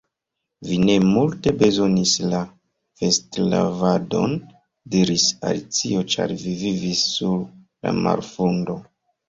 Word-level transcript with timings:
"Vi 0.67 0.77
ne 0.85 0.93
multe 1.09 1.51
bezonis 1.59 2.13
la 2.31 2.39
vestlavadon," 3.03 4.35
diris 4.97 5.29
Alicio 5.53 6.03
"ĉar 6.17 6.37
vi 6.47 6.57
vivis 6.65 7.07
sur 7.15 7.39
la 7.45 7.97
marfundo." 8.03 8.83